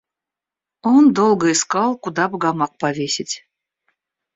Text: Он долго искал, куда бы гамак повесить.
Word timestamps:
Он 0.81 1.13
долго 1.13 1.51
искал, 1.51 1.95
куда 1.95 2.27
бы 2.27 2.39
гамак 2.39 2.75
повесить. 2.79 3.43